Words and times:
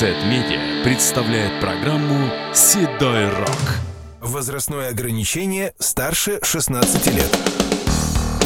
Z-Media 0.00 0.82
представляет 0.82 1.60
программу 1.60 2.30
«Седой 2.54 3.28
рок». 3.28 3.80
Возрастное 4.22 4.88
ограничение 4.88 5.74
старше 5.78 6.38
16 6.42 7.06
лет. 7.08 7.38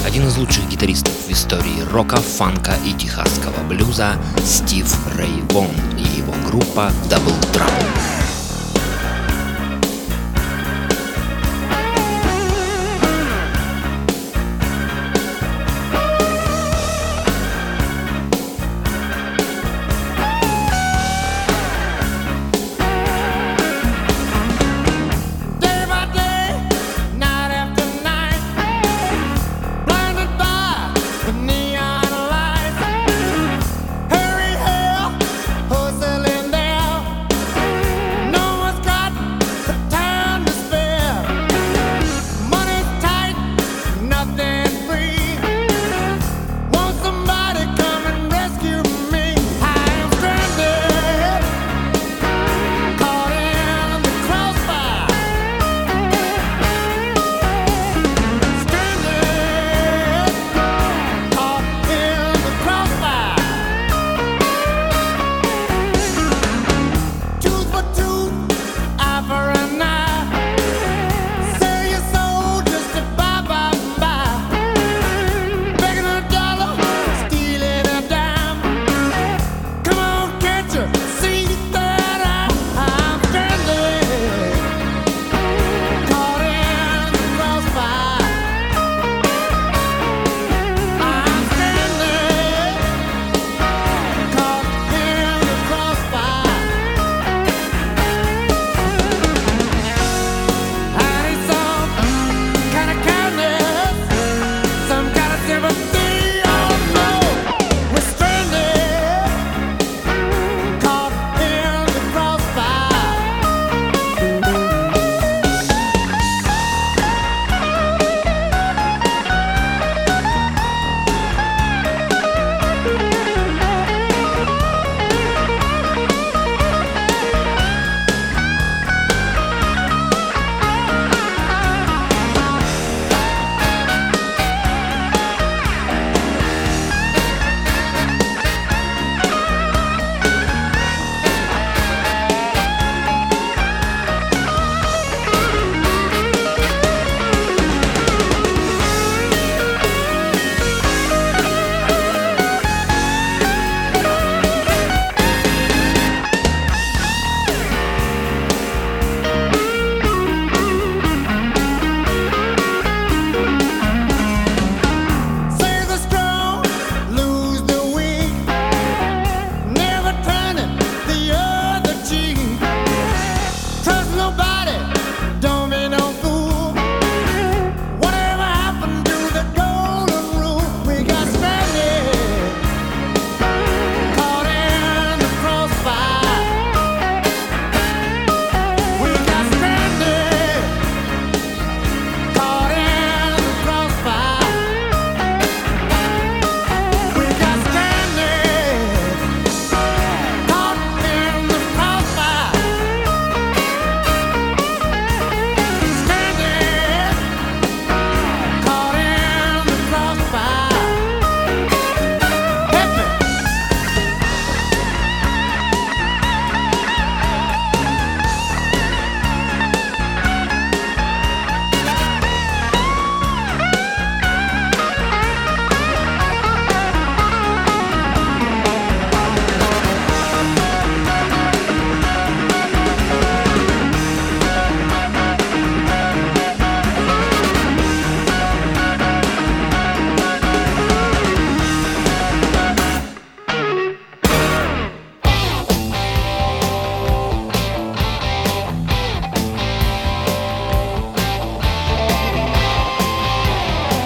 Один 0.04 0.26
из 0.26 0.36
лучших 0.36 0.68
гитаристов 0.68 1.12
в 1.12 1.30
истории 1.30 1.88
рока, 1.92 2.16
фанка 2.16 2.72
и 2.84 2.92
техасского 2.94 3.62
блюза 3.68 4.16
Стив 4.42 4.84
Рэй 5.16 5.42
Вон 5.50 5.70
и 5.96 6.18
его 6.18 6.34
группа 6.44 6.90
Double 7.08 7.40
Trouble. 7.52 7.93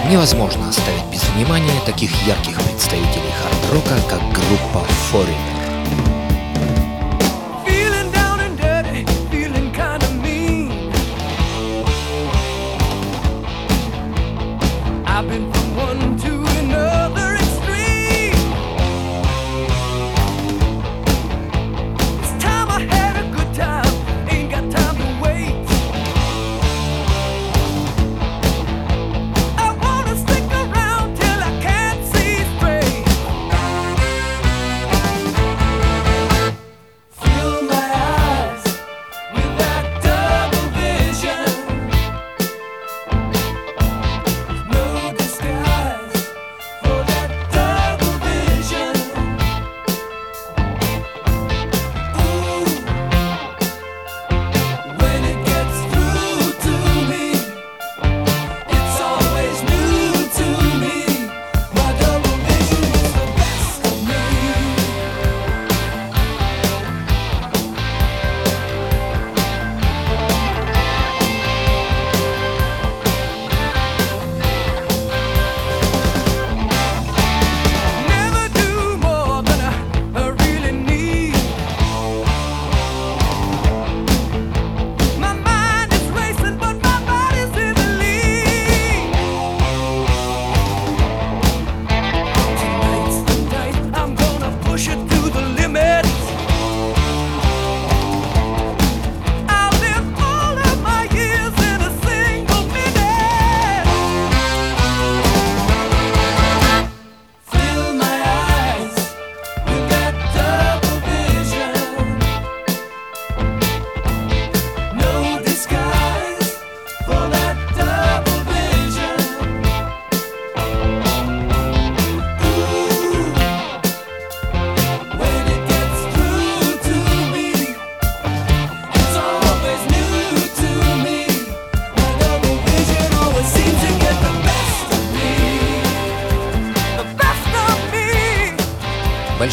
Невозможно 0.09 0.67
оставить 0.69 1.05
без 1.11 1.23
внимания 1.29 1.79
таких 1.85 2.09
ярких 2.25 2.59
представителей 2.63 3.31
хард-рока, 3.43 3.95
как 4.09 4.19
группа 4.33 4.83
Foreigner. 5.11 5.59
I've 15.05 15.27
been 15.27 15.51
from 15.51 15.75
one 15.75 16.17
to 16.17 16.45
another 16.59 17.18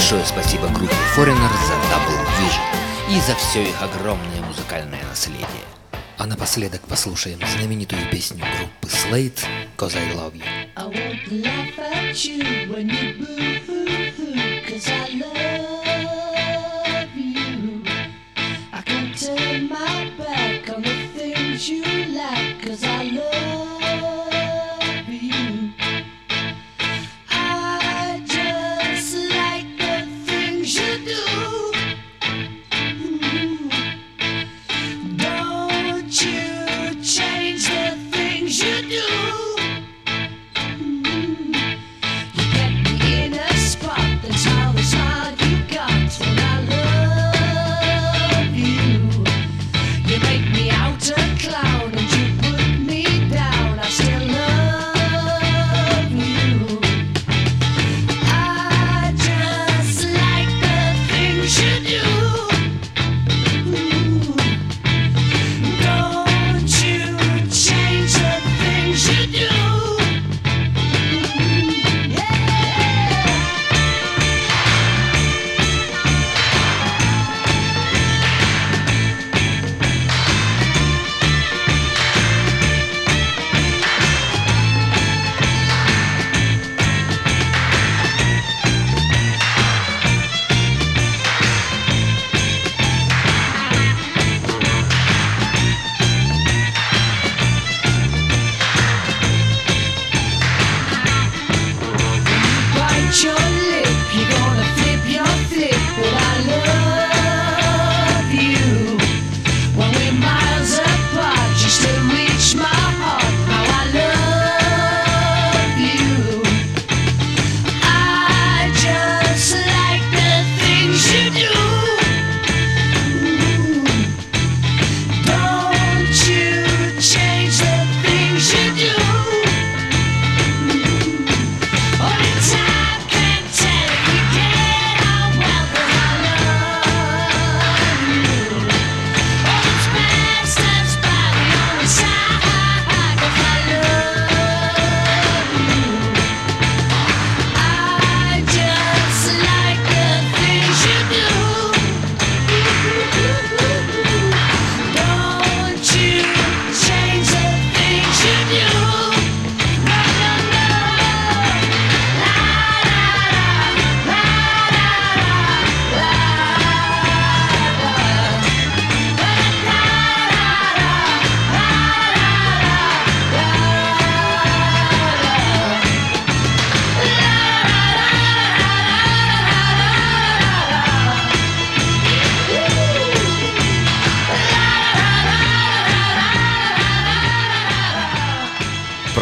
Большое 0.09 0.25
спасибо 0.25 0.69
группе 0.69 0.95
Foreigner 1.17 1.51
за 1.67 1.75
Double 1.91 2.25
Vision 2.39 3.11
и 3.11 3.21
за 3.23 3.35
все 3.35 3.65
их 3.65 3.83
огромное 3.83 4.41
музыкальное 4.43 5.03
наследие. 5.03 5.49
А 6.17 6.27
напоследок 6.27 6.83
послушаем 6.83 7.41
знаменитую 7.45 8.09
песню 8.09 8.45
группы 8.57 8.87
Slate 8.87 9.41
«Cause 9.77 9.97
I 9.97 10.15
Love 10.15 10.35
You». 10.35 10.45
I 10.77 10.87
won't 10.87 11.43
laugh 11.43 11.79
at 11.93 12.25
you 12.25 12.73
when 12.73 12.89
you 12.89 13.19
boo-hoo-hoo, 13.19 14.63
cause 14.69 14.89
I 14.89 15.19
love 15.19 15.76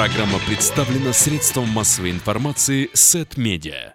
Программа 0.04 0.38
представлена 0.38 1.14
средством 1.14 1.66
массовой 1.70 2.10
информации 2.10 2.90
Сет 2.92 3.38
Медиа. 3.38 3.94